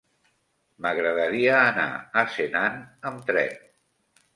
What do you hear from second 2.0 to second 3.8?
a Senan amb tren.